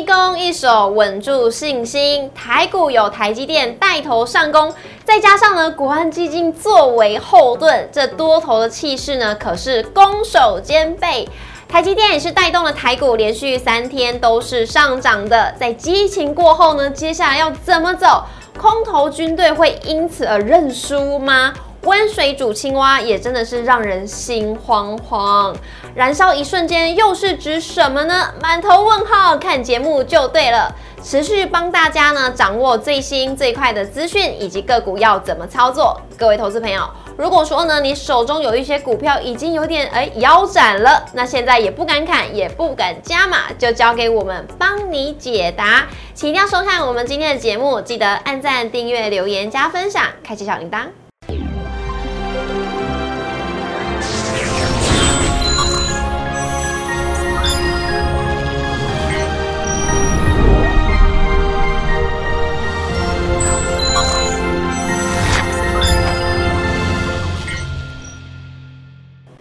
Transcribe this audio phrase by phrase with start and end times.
[0.00, 4.72] 立功一手稳住信心，台股有台积电带头上攻，
[5.04, 11.28] 再加上呢国安基金作为后盾，这多头的气势呢可是攻守兼备。
[11.68, 18.24] 台积电也是带动了台股连续三天都是上涨的，在激情过后呢，接下来要怎么走？
[18.58, 21.52] 空头军队会因此而认输吗？
[21.82, 25.54] 温水煮青蛙也真的是让人心慌慌。
[25.94, 28.34] 燃烧一瞬间又是指什么呢？
[28.40, 30.74] 满头问号，看节目就对了。
[31.02, 35.98] 持续帮大家呢掌握最新最快的资讯以及个股要怎么操作。
[36.18, 45.86] 各位投资朋友，如果说呢你手中有一些股票已经有点哎腰斩了，那现在也不敢砍，也不敢加码，就交给我们帮你解答。
[46.12, 50.80] 请一定要收看我们今天的节目，记得按赞、订阅、留言、加分享，开启小铃铛。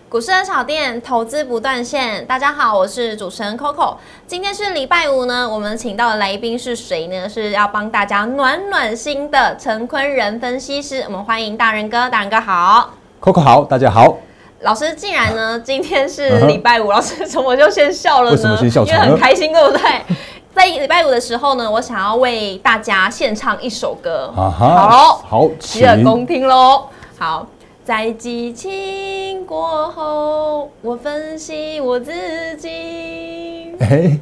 [0.09, 2.25] 股市的炒店，投资不断线。
[2.25, 3.95] 大家好，我是主持人 Coco。
[4.25, 7.29] 今天是礼拜五呢，我们请到的来宾是谁呢？
[7.29, 11.03] 是要帮大家暖暖心的陈坤仁分析师。
[11.05, 12.89] 我们欢迎大人哥，大人哥好
[13.21, 14.17] ，Coco 好，大家好。
[14.61, 18.35] 老师，既然呢 今天是 礼拜五，老师怎么就先笑了呢？
[18.35, 18.83] 为什么先笑？
[18.83, 19.81] 因为很开心，对不对？
[20.55, 24.33] 在礼拜五的时候呢，我想要为大家献唱一首歌。
[24.35, 26.85] 好，好，洗耳恭听喽。
[27.19, 27.45] 好。
[27.89, 32.11] 在激情过后，我分析我自
[32.59, 33.71] 己。
[33.79, 34.15] 哎，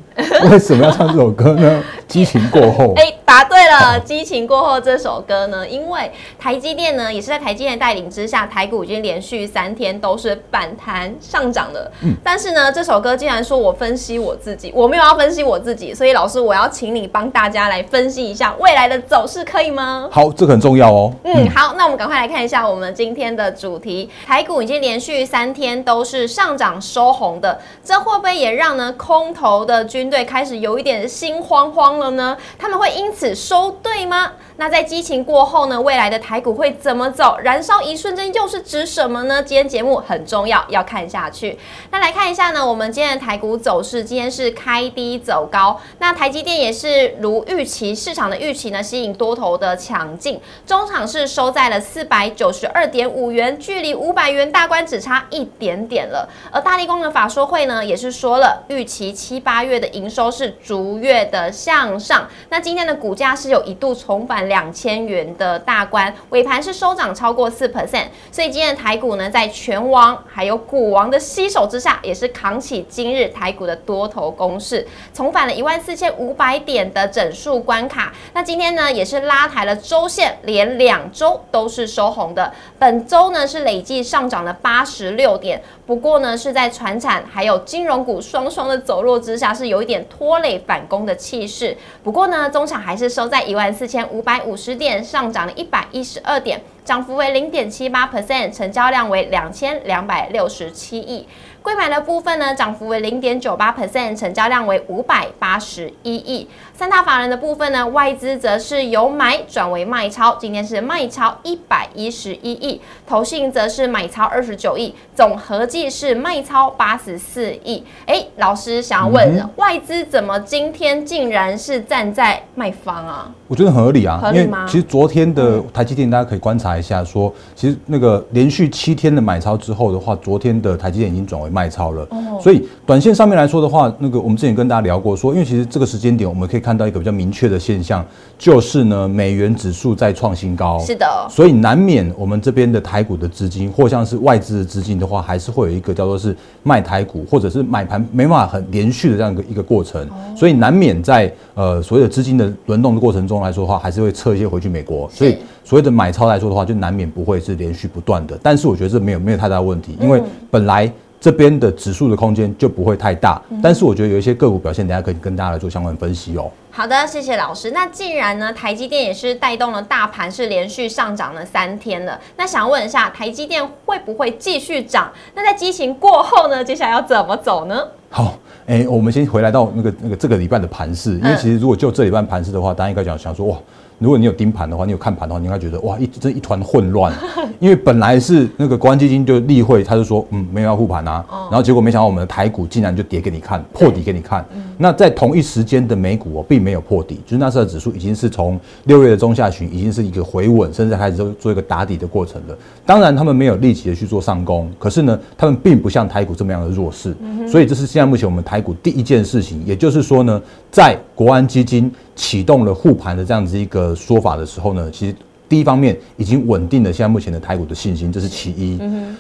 [0.50, 1.84] 为什么要唱这首歌呢？
[2.08, 3.14] 激情过后，哎。
[3.28, 5.68] 答对了，激情过后这首歌呢？
[5.68, 11.92] 因为台积电呢，也是在台积电带领之下，台股已经连续三天都是反弹上涨的。
[12.04, 20.08] 嗯，但是呢，这首歌竟然说我分析我自己，我没有要分析我自己，所以老师，我要请你帮大家来分析一下未来的走势，可以吗？
[20.10, 21.14] 好，这个很重要哦。
[21.26, 32.38] 嗯，好，那我们赶快来看一下我们今天的主题，台股已经连续三天都是上涨收红的，这会不会也让呢空头的军队开始有一点心慌慌了呢？
[32.58, 34.34] 他们会因此收对吗？
[34.58, 35.80] 那在激情过后呢？
[35.80, 37.38] 未来的台股会怎么走？
[37.44, 39.44] 燃烧一瞬间又是指什么呢？
[39.44, 41.60] 今天节目很重要，要看下去。
[41.92, 45.80] 那来看一下呢，我们今天的台股走势，今天是开低走高。
[46.00, 50.42] 那台积电也是如预期，市场的预期呢，吸引多头的抢进。
[50.66, 56.28] 中场是收在了四百九十二点五元，距离五百元大关只差一点点了。
[56.52, 62.26] 而大力光的法说会呢，也是说了，预期七八月的营收是逐月的向上。
[62.48, 63.18] 那今天的股。
[63.18, 78.14] 价是有一度重返两千元的大关，尾盘是收涨超过四 percent，所以今天的台股呢，在全王还有股王的吸手之下，也是扛起今日台股的多头攻势，重返了一万四千五百点的整数关卡。
[78.34, 82.54] 那今天呢，也是拉抬了周线，连两周都是收红的。
[82.78, 91.76] 本周呢，是累计上涨了八十六点，不过呢，是在船产还有金融股双双的走弱之下，是有一点拖累反攻的气势。
[92.04, 101.28] 不过呢，中场还是收在一万四千五百五十点，上涨了一百一十二点，涨幅为零点七八 percent，成交量为两千两百六十七亿。
[101.68, 106.48] 贵买的部分呢，涨幅为零点九八 percent，成交量为五百八十一亿。
[106.74, 117.84] 三大法人的部分呢，外资则是由买转为卖超，今天是卖超一百一十一亿，投信则是买超二十九亿，总合计是卖超八十四亿。
[118.06, 123.30] 哎，老师想要问，外资怎么今天竟然是站在卖方啊？
[123.50, 131.57] 我觉得很合理啊，因为其实昨天的台积电大家可以观察一下，说其实那个连续七天的买超之后的话，昨天的台积电已经转为。
[131.58, 132.08] 卖超了，
[132.40, 138.06] 所以短线上面来说的话，那个我们之前跟大家聊过，说因为其实这个时间点我们可以看到一个比较明确的现象，
[138.38, 160.22] 就是呢美元指数在创新高，是的，所以难免我们这边的台股的资金或像是外资的资金的话，还是会有一个叫做是卖台股或者是买盘没办法很连续的这样一个一个过程，所以难免在呃所谓的资金的轮动的过程中来说的话，还是会撤一些回去美国，所以所谓的买超来说的话，就难免不会是连续不断的，但是我觉得这没有没有太大问题，因为
[160.52, 160.92] 本来。
[161.20, 166.50] 这边的指数的空间就不会太大，但是我觉得有一些个股表现，等下可以跟大家来做相关分析哦。
[166.70, 167.72] 好的，谢谢老师。
[167.72, 172.20] 那既然呢，台积电也是带动了大盘，是连续上涨了三天了。
[172.36, 175.12] 那想问一下，台积电会不会继续涨？
[175.34, 177.84] 那在激情过后呢，接下来要怎么走呢？
[178.12, 178.38] 好，
[178.68, 183.58] 哎、我们先回来到那个那个这个礼拜的盘势，因为嗯其实如果就这礼拜盘势的话，大家应该讲想说哇。
[184.00, 187.12] 如果你有盯盘的话，你有看盘的话，你应该觉得哇，一这一团混乱，
[187.60, 191.48] 因为本来是那个国安基金就例会，他就说嗯没有要护盘啊，哦。
[191.50, 194.46] 然后结果没想到我们的台股竟然就跌给你看，破底给你看。
[194.78, 202.58] 那在同一时间的美股哦，并没有破底，就是纳斯达克指数已经是从六月的中下旬已经是一个回稳，甚至开始做做一个打底的过程了。
[202.86, 207.16] 当然，他们没有立即的去做上攻，可是呢，他们并不像台股这么样的弱势，
[207.48, 210.40] 所以这是现在目前我们台股第一件事情，也就是说呢，
[210.70, 215.16] 在国安基金启动了护盘的这样子一个说法的时候呢，其实。
[215.50, 218.78] 第一方面已经稳定了现在目前的台股的信心，这是其一。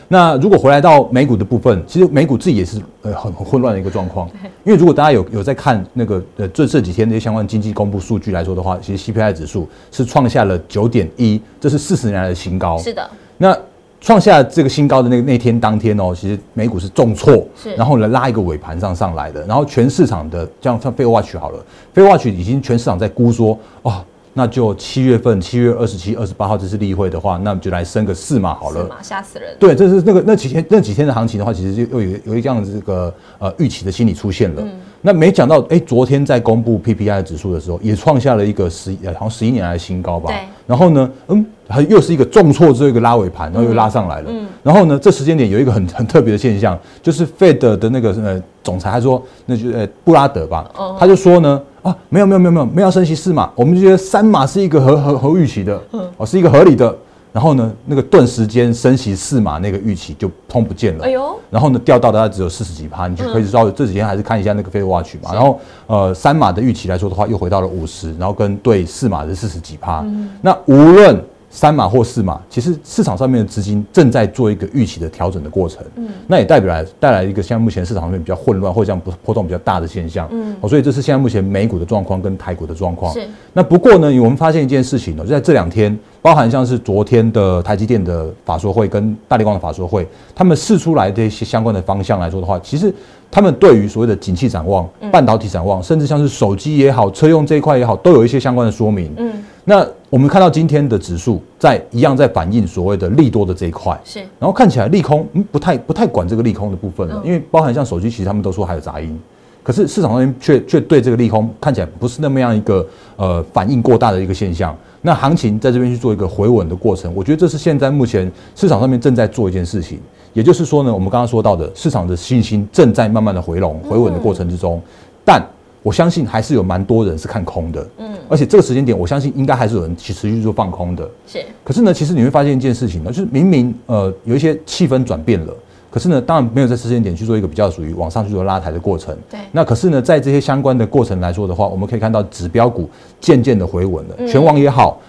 [0.10, 4.30] 那如果回来到美股的部分，其实美股自己也是呃很很混乱的一个状况。
[4.66, 12.78] 因为如果大家有有在看那个呃这这几天的一些相关经济公布数据来说的话，其实 CPI 指数是创下了九点一，这是四十年来的新高。
[12.78, 13.58] 是的，那
[14.00, 24.04] 创下这个新高的那那天当天哦，其实美股是重挫，是然后呢拉一个尾盘上上来的，然后全市场的像像 f a Watch 好了 f a Watch 已经全市场在估说哦。
[24.40, 28.88] 那就七月份，七月二十七、二十八号这次例会的话，那就来升个四码好了。
[29.02, 29.58] 吓死人。
[29.60, 34.64] 对，这是那个那几天那几天的行情的话，其实就又有有一这样的这个呃预期的心理出现了。
[35.02, 40.28] 那没讲到，哎，昨天在公布 PPI 指数的时候，也创下了一个十呃好像十一年来的新高吧。
[40.32, 40.38] 对。
[40.68, 44.30] 然后呢，嗯，还又是一个重挫之后一个拉尾盘，然后又拉上来了。
[44.30, 44.46] 嗯。
[44.62, 50.69] 然后呢，这时间点有一个很 很特别的现象，就是 Fed 的那个呃总裁他说，那就呃布拉德吧，
[51.00, 55.81] 他就说呢，啊，没有没有没有没有没有要升息四码，我们就觉得三码是一个合合合预期的，
[56.18, 56.94] 哦，是一个合理的。
[57.33, 61.06] 然后呢，那个顿时间升息四码那个预期就通不见了。
[61.06, 65.33] 哎呦，然后呢，掉到大概只有四十几趴，你就可以知道这几天还是看一下那个 Fed Watch 嘛。
[65.33, 70.03] 然后呃，三码的预期来说的话，又回到了五十，然后跟对四码的四十几趴。
[70.41, 71.24] 那无论
[71.57, 75.83] 三码或四码，其实市场上面的资金正在做一个预期的调整的过程。
[75.95, 80.27] 嗯，那也代表来带来一个现在目前市场上面比较混乱或者这样波波动比较大的现象。
[80.31, 83.12] 嗯，哦，所以这是现在目前美股的状况跟台股的状况。
[83.12, 83.27] 是。
[83.54, 92.94] 那不过呢，我们发现一件事情呢，就在这两天，包含像是昨天的台积电的法说会跟大力光的法说会，他们试出来的一些相关的方向来说的话，其实
[93.31, 99.12] 他们对于所谓的景气展望、半导体展望，甚至像是手机也好、车用这一块也好，都有一些相关的说明。
[99.18, 109.19] 嗯，那我们看到今天的指数在一样在反映所谓的利多的这一块，是然后看起来利空嗯不太不太管这个利空的部分了，因为包含像手机，其实他们都说还有杂音。
[109.62, 112.88] 可是市场上面却却对这个利空看起来不是那么样一个
[113.18, 114.74] 呃反应过大的一个现象。
[115.01, 120.00] 那行情在这边去做一个回稳的过程，我觉得这是现在目前市场上面正在做一件事情。
[120.31, 124.81] 也就是说呢，我们刚刚说到的市场的信心正在慢慢的回笼回稳的过程之中，
[125.25, 125.45] 但
[125.88, 131.10] 我相信还是有蛮多人是看空的，嗯，而且这个时间点，我相信应该还是有人持续做放空的。
[131.25, 135.54] 是，可是呢，其实你会发现一件事情呢，就是明明呃有一些气氛转变了。
[135.89, 139.16] 可是呢，当然没有在时间点去做一个比较属于往上去做拉抬的过程。
[139.30, 139.39] 对。
[139.54, 142.89] 那可是呢，在这些相关的过程来说的话，我们可以看到指标股
[143.22, 145.00] 渐渐的回稳了，拳王也好，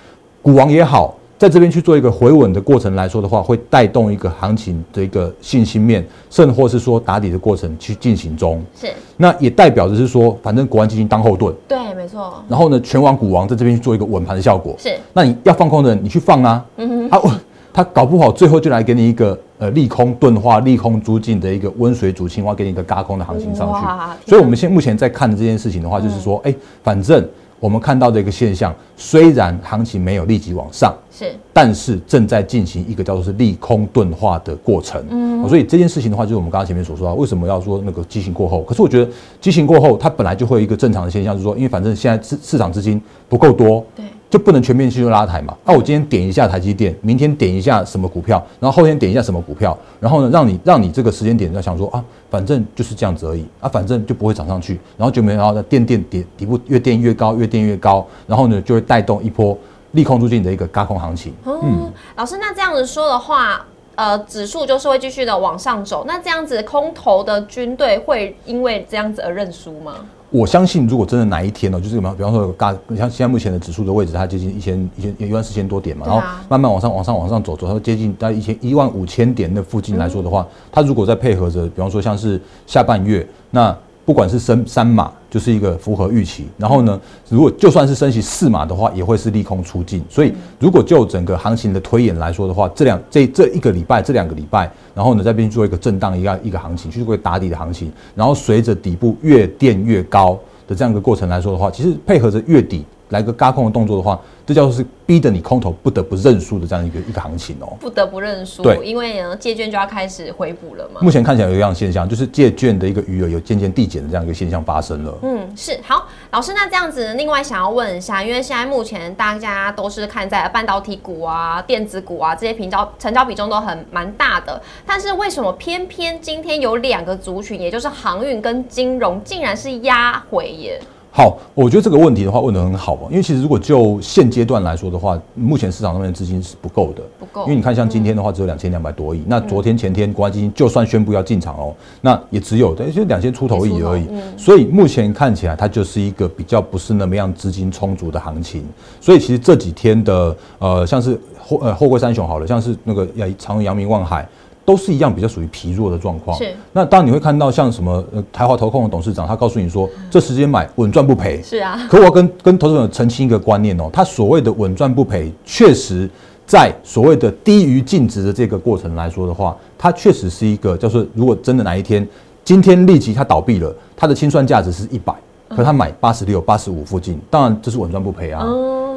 [0.41, 8.61] 股王也好，在这边去做一个回稳的过程来说的话，会带动一个行情的一个信心面，甚或是说打底的过程去进行中。
[8.75, 8.89] 是。
[9.17, 11.55] 那也代表着是说，反正国安基金当后盾。
[11.69, 12.43] 对，没错。
[12.49, 14.75] 然后呢，拳王股王在这边去做一个稳盘的效果。
[14.79, 14.91] 是。
[15.13, 16.65] 那你要放空的人，你去放啊。
[16.77, 17.09] 嗯哼。
[17.11, 17.31] 啊，我
[17.73, 19.39] 他搞不好最后就来给你一个。
[19.61, 24.31] 呃，利空钝化、利空租进的一个温水煮青蛙，给你一个嘎空的行情上去。
[24.31, 27.29] 所以，我们现目前在看的这件事情的话，就是说，哎、嗯，反正
[27.61, 35.03] 我们看到的一个现象，虽然行情没有立即往上，是，但是正在进行一个叫做是利空钝化的过程。
[35.11, 38.63] 嗯，所以这件事情的话，就是我们刚刚前面所说的，为什么要说那个激情过后？
[38.63, 39.11] 可是我觉得
[39.41, 44.05] 激情过后，它本来就会有一个正常的现象，就是说，因为反正现在市市场资金不够多，对。
[44.31, 45.57] 就不能全面去做拉抬嘛？
[45.65, 59.57] 那、啊、我今天点一下台积电，明天点一下什么股票，然后后天点一下什么股票，然后呢，让你让你这个时间点在想说啊，反正就是这样子而已啊，反正就不会涨上去，然后就没然后呢，垫垫底底部越垫越高，越垫越高，然后呢就会带动一波
[59.93, 61.33] 利空出尽的一个嘎空行情。
[61.45, 63.65] 嗯，老师，那这样子说的话。
[63.99, 69.95] 呃，指数就是会继续的往上走，那这样子空头的军队会因为这样子而认输吗？
[70.31, 83.75] 我相信，如果真的哪一天呢，就是比方比方说有大，像现在目前的指数的位置，它接近一千一千一万四千多点嘛，啊、然后慢慢往上往上往上走，走到接近大概一千一万五千点那附近来说的话，嗯、它如果再配合着，比方说像是下半月，那
[84.09, 86.99] 不管是升三码，就是一个符合预期，然后呢，
[87.29, 90.03] 如果就算是升起四码的话，也会是利空出尽。
[90.09, 107.77] 所以，如果就整个行情的推演来说的话，这两这这一个礼拜，这两个礼拜，然后呢，在边做一个震荡一个一个行情，就是会打底的行情，然后随着底部越垫越高的这样一个过程来说的话，其实配合着月底来个嘎空的动作的话，这叫做是逼得你空头不得不认输的这样一个一个行情哦。
[107.81, 111.01] 不得不认输，对因为呢借券就要开始回补了嘛。
[111.01, 115.19] 目前看起来有一样现象，就是借券的一个余额有渐渐递减的这样一个现象发生了。
[115.23, 130.81] 嗯，是好，老师，那这样子，另外想要问一下，因为现在目前大家都是看在半导体股啊、电子股啊这些平交成交比重都很蛮大的，但是为什么偏偏今天有两个族群，也就是航运跟金融，竟然是压回耶？
[131.19, 137.43] 好，我觉得这个问题的话问得很好哦，因为其实如果就现阶段来说的话，目前市场上面的资金是不够的，不够。
[137.43, 144.07] 因为你看像今天的话只有两千两百多亿，那昨天前天国安基金就算宣布要进场哦，那也只有但是两千出头亿而已，
[144.37, 148.65] 所以目前看起来它就是一个比较不是那么样资金充足的行情，
[149.01, 154.25] 所以其实这几天的呃像是后呃后贵三雄好了，像是那个呃长荣、阳明、望海。
[154.69, 156.37] 都是一样，比较属于疲弱的状况。
[156.37, 156.55] 是。
[156.75, 161.41] 那当你会看到像什么呃台华投控的董事长，他告诉你说，这时间买稳赚不赔。
[161.43, 161.81] 是啊。
[161.89, 166.07] 可我要跟跟投资者澄清一个观念哦，他所谓的稳赚不赔，确实
[166.47, 172.07] 在所谓的低于净值的这个过程来说的话，它确实是一个，就是如果真的哪一天
[172.45, 175.15] 今天立即它倒闭了，它的清算价值是一百，
[175.49, 178.45] 可他买八十六、八十五附近，当然这是稳赚不赔啊。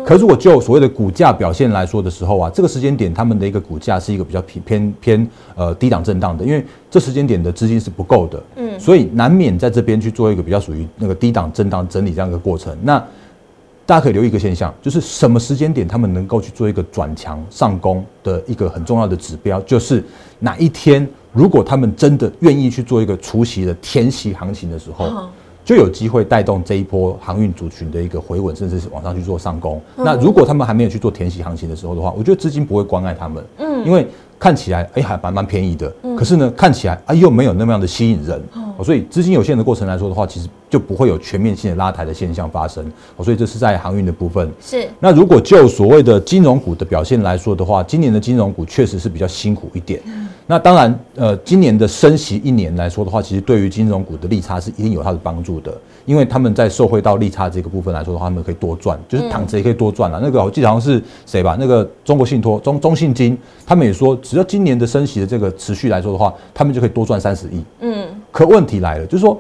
[0.05, 12.75] 可是，我就所谓的股价表现来说的时候啊，这个时间点他们的一个股价是一个比较偏偏偏呃低档震荡的，因为这时间点的资金是不够的，嗯，所以难免在这边去做一个比较属于那个低档震荡整理这样一个过程。
[12.81, 12.98] 那
[13.86, 20.03] 大家可以留意一个现象，就是什么时间点他们能够去做一个转强上攻的一个很重要的指标，就是
[20.39, 25.29] 哪一天如果他们真的愿意去做一个除夕的填息行情的时候。
[25.63, 29.81] 就有机会带动这一波航运族群的一个回稳，甚至是往上去做上攻。
[29.95, 34.07] 那如果他们还没有去做填息行情的时候的话，我觉得资金不会关爱他们，嗯，因为
[34.39, 38.41] 看起来哎还蛮蛮便宜的，可是呢看起来啊又没有那么样的吸引人，
[38.83, 42.85] 所以资金有限的过程来说的话，其实就不会有全面性的拉抬的现象发生。
[43.23, 44.51] 所以这是在航运的部分。
[44.61, 44.88] 是。
[45.00, 50.01] 那如果就所谓的金融股的表现来说的话，今年的金融股确实是比较辛苦一点。
[50.47, 55.73] 那当然，呃，今年的升息一年来说的话，其实对于金融股的利差是一定有它的帮助的，
[56.05, 60.19] 因为他们在受惠到利差这个部分来说的话，他们可以多赚，就是躺着也可以多赚了。
[60.21, 61.55] 那个我记得好像是谁吧？
[61.57, 67.63] 那个中国信托、中中信金，他们也说，只要今年的升息的这个持续来说的话，他们就可以多赚三十亿。
[67.79, 67.90] 嗯。
[68.31, 69.39] 可问题来了，就是说，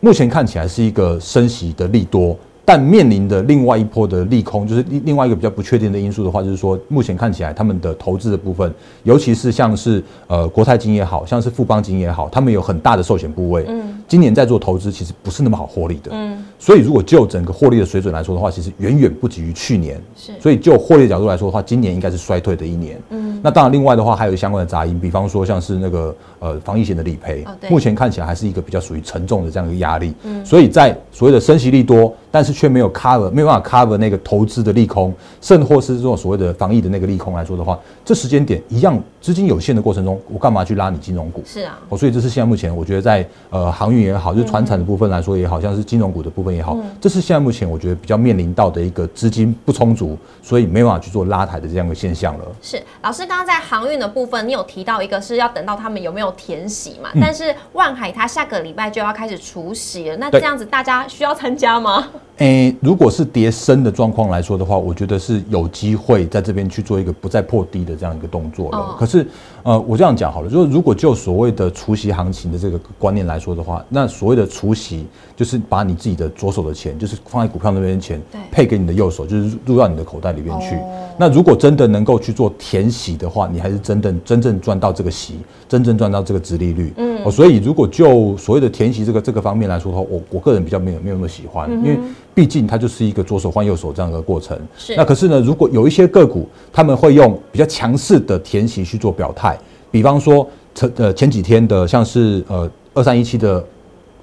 [0.00, 2.36] 目前看起来是一个升息的利多。
[2.64, 32.14] 但面临的另外一波的利空，就是另另外一个比较不确定的因素的话，就是说，目前看起来他们的投资的部分，尤其是像是呃国泰金也好像是富邦金也好，他们有很大的寿险部位，嗯，今年在做投资其实不是那么好获利的，嗯，所以如果就整个获利的水准来说的话，其实远远不及于去年，是，所以就获利的角度来说的话，今年应该是衰退的一年，嗯，那当然另外的话还有相关的杂音，比方说像是那个呃防疫险的理赔，目前看起来还是一个比较属于沉重的这样一个压力，嗯，所以在所谓的升息利多。
[32.34, 41.42] 但是却没有 cover，没有办法 cover 那个投资的利空，甚或是这种所谓的防疫的那个利空来说的话，这时间点一样资金有限的过程中，我干嘛去拉你金融股？
[41.44, 52.44] 是啊，哦，所以这是现在目前我觉得在呃航运也好，就是船产的部分来说也好，像是金融股的部分也好，这是现在目前我觉得比较面临到的一个资金不充足，所以没办法去做拉抬的这样的现象了。
[52.60, 57.10] 是，老师刚刚在航运的部分，你有提到一个是要等到他们有没有填息嘛？
[57.20, 62.08] 但是万海它下个礼拜就要开始除息了，那这样子大家需要参加吗？
[62.38, 68.96] 诶，如果是跌升的状况来说的话，我觉得是有机会在这边去做一个不再破低的这样一个动作了。
[68.98, 69.26] 可是，
[69.62, 78.20] 呃，我这样讲好了，就是如果就所谓的除息行情的这个观念来说的话，那所谓的除息就是把你自己的左手的钱，就是放在股票那边的钱，
[78.50, 80.76] 配给你的右手，就是入到你的口袋里面去。
[81.18, 85.36] 那如果真的能够去做填息的话，你还是真正真正赚到这个息，
[85.68, 86.92] 真正赚到这个值利率。
[86.96, 91.98] 嗯，所以如果就所谓的填息这个这个方面来说的话，我我个人比较没有没有那么喜欢，因为。
[92.34, 94.58] 毕竟它就是一个左手换右手这样的过程。
[94.78, 94.96] 是。
[94.96, 99.54] 那可是呢，如果有一些个股，他们会用比较强势的填息去做表态，
[99.90, 103.62] 比方说前呃前几天的像是呃二三一七的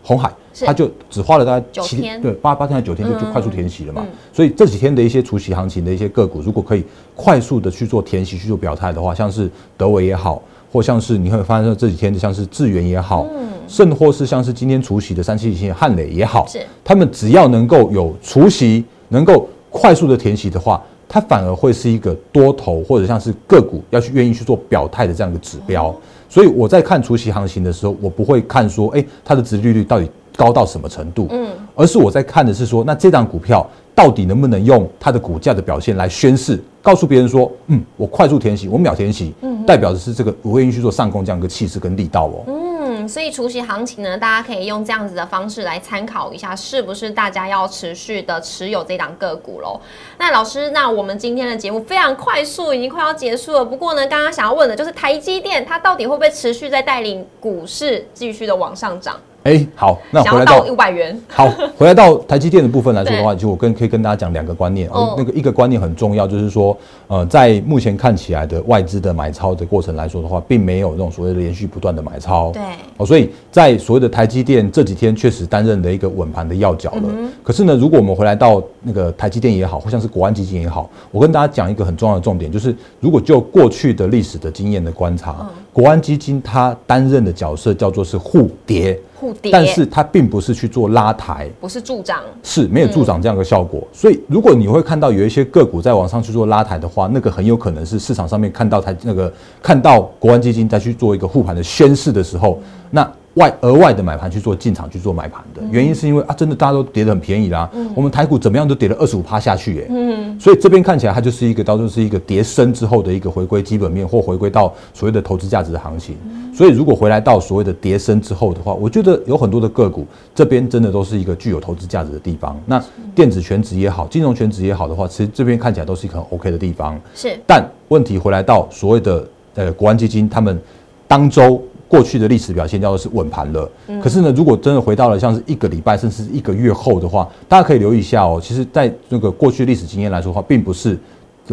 [0.02, 0.34] 红海，
[0.66, 4.04] 它就只花了大概七天，对八八天还九天就就快速填息了嘛。
[4.34, 6.84] 所以这几天的一些除息行情的一些个股，如果可以
[7.16, 13.26] 快速的去做填息去做表态的话，像是德维也好，或像是你会发现这几天的像是智源也好。
[13.68, 25.96] 甚或是像是今天除夕的三七七汉磊也好，是他们只要能够有除夕，能够快速的填息的话，它反而会是一个多头或者像是个股要去愿意去做表态的这样一个指标。
[26.28, 33.64] 所以我在看除夕行情的时候，我不会看说，哎，它的殖利率到底高到什么程度，嗯，而是我在看的是说，那这张股票
[34.00, 42.46] 到底能不能用它的股价的表现来宣示，告诉别人说，嗯，我快速填息，我秒填息，嗯，代表的是这个我愿意去做上攻这样一个气势跟力道哦。
[42.48, 49.78] 嗯所以除夕行情呢，大家可以用这样子的方式来参考一下，是不是大家要持续的持有这档个股喽？
[50.18, 53.66] 那老师，那我们今天的节目非常快速，已经快要结束了。
[53.66, 59.18] 不过呢，刚刚想要问的就是台积电，它到底会不会持续在带领股市继续的往上涨？
[59.50, 64.88] 哎，好，那想回来到五百元，好，回来到台积电的部分来说的话，就我跟可以跟大家讲两个观念。
[64.92, 66.78] 哦，那个一个观念很重要，就是说，
[67.08, 72.52] 呃，在目前看起来的外资的买超的过程来说的话，并没有那种所谓的连续不断的买超。
[72.52, 72.62] 对。
[72.98, 77.10] 哦，所以在所谓的台积电这几天确实担任了一个稳盘的要角了。
[77.42, 89.00] 可是呢，如果我们回来到那个台积电也好，或像是国安基金也好，我跟大家讲一个很重要的重点，就是如果就过去的历史的经验的观察，国安基金它担任的角色叫做是护跌。
[89.16, 93.88] 护跌，但是它并不是去做拉抬，不是助长，是没有助长这样的效果。
[93.94, 99.32] 所以，如果你会看到有一些个股在往上去做拉抬的话，那个很有可能是市场上面看到它那个
[99.64, 103.10] 看到国安基金在去做一个护盘的宣示的时候，那。
[103.40, 107.70] 外额外的买盘去做进场去做买盘的原因是因为啊，真的大家都跌得很便宜啦。
[107.96, 116.18] 我们台股怎么样都跌了二十五趴下去，嗯，所以这边看起来它就是一个，到时候是一个跌升之后的一个回归基本面或回归到所谓的投资价值的行情。
[116.54, 120.06] 所以如果回来到所谓的跌升之后的话，我觉得有很多的个股
[120.36, 122.60] 这边真的都是一个具有投资价值的地方。
[122.66, 122.84] 那
[123.16, 127.00] 电子全值也好，金融全值也好的话，其实这边看起来都是一个很 OK 的地方。
[127.16, 130.60] 是，但问题回来到所谓的呃国安基金他们
[131.08, 131.64] 当周。
[131.90, 133.68] 过去的历史表现叫做是稳盘了，
[134.00, 138.40] 可是呢，如果真的回到了像是一个礼拜甚至一个月后的话，大家可以留意一下哦。
[138.42, 140.96] 其实，在那个过去历史经验来说的话，并不是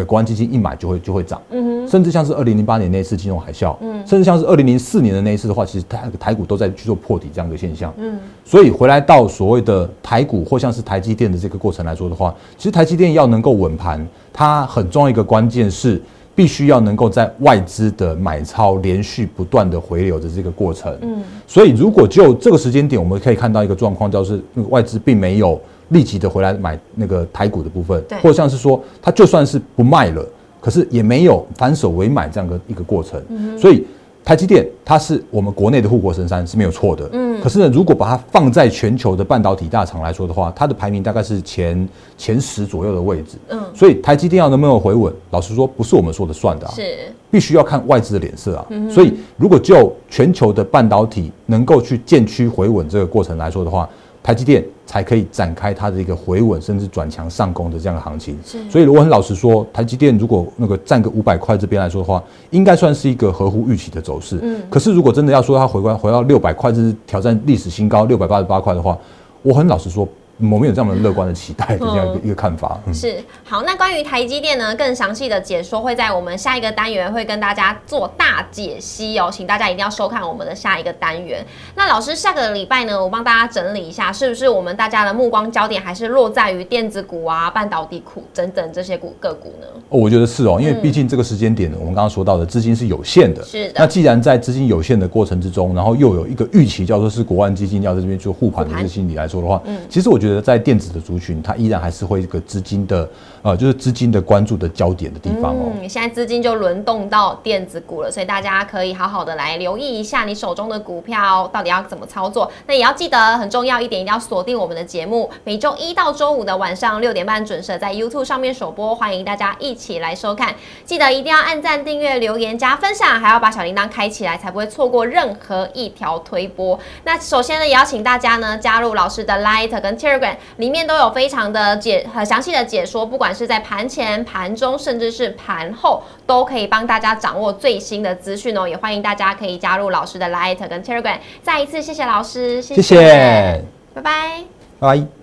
[0.06, 1.40] 国安基金一买就会就会涨，
[1.88, 3.74] 甚至像是二零零八年那一次金融海啸，
[4.04, 7.90] 甚至像是二零零四年的那一次的话，其实台台股都在去做破底这样的现象。
[7.96, 16.02] 嗯，所以回来到所谓的台股或像是台积电的这个过程来说的话，其实台积电要能够稳盘，它很重要一个关键是。
[16.36, 30.24] 必须要能够在外资的买超连续不断的回流的这个过程，嗯，所以如果就这个时间点，我们可以看到一个状况，就是那个外资并没有立即的回来买那个台股的部分，对，或者像是说，它就算是不卖了，
[30.60, 33.20] 可是也没有反手为买这样的一个过程，
[33.58, 33.84] 所以。
[34.26, 46.82] 台积电它是我们国内的护国神山是没有错的，嗯，可是呢，如果把它放在全球的半导体大厂来说的话，它的排名大概是前前十左右的位置，嗯，所以台积电要能不能回稳，老实说不是我们说的算的，是。
[47.30, 53.88] 必须要看外资的脸色啊，所以如果就全球的半导体能够去渐趋回稳这个过程来说的话。
[54.22, 58.38] 台积电才可以展开它的一个回稳，甚至转强上攻的这样的行情。
[58.70, 64.38] 所以我很老实说，台积电如果那个占个五百块这边来说的话，应该算是一个合乎预期的走势。
[64.40, 68.96] 嗯，可是如果真的要说它回关回到六百块，就是挑战历史新高六百八十八块的话，
[69.42, 70.08] 我很老实说。
[70.38, 72.78] 我们有这样的乐观的期待的这样一个一个看法。
[72.92, 81.44] 是好，那关于台积电呢，更详细的解说会在我们下一个单元会跟大家做大解析哦，请大家一定要收看我们的下一个单元。
[81.74, 89.66] 那老师下个礼拜呢，我帮大家整理一下，是不是我们大家的目光焦点还是落在于电子股啊、半导体股等等这些股个股呢？
[89.88, 93.42] 哦，我觉得是哦，因为毕竟这个时间点，我们刚刚说到的资金是有限的。
[93.42, 93.74] 是的。
[93.76, 103.08] 那既然在资金有限的过程之中，然后又有一个预期叫做是国安基金要在这边做护盘的这个心理来说的话，嗯，其实我觉得觉得在电子的族群，它依然还是会一个资金的，
[103.46, 105.70] 呃，就是资金的关注的焦点的地方哦。
[105.80, 112.50] 嗯，现在资金就轮动到电子股了，所以大家可以好好的来留意一下你手中的股票到底要怎么操作。
[112.66, 120.54] 那也要记得很重要一点，一定要锁定我们的节目，每周一到周五的晚上六点半准时在 YouTube 上面首播，欢迎大家一起来收看。
[120.84, 126.76] 记得一定要按赞、订阅、留言、加分享，还要把小铃铛开起来，才不会错过任何一条推播。
[127.04, 130.86] 那首先呢，也要请大家呢加入老师的 Light 跟 Telegram，里面。
[130.86, 138.66] 都有非常的解很详细的解说，不管是在盘前、盘中，甚至是盘后，都可以帮大家掌握最新的资讯哦。
[138.66, 141.18] 也欢迎大家可以加入老师的 Light 跟 Telegram。
[141.42, 144.44] 再一次谢谢老师，谢谢，拜拜，
[144.78, 145.15] 拜。